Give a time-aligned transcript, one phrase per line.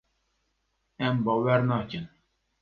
[1.09, 2.05] Em bawer nakin.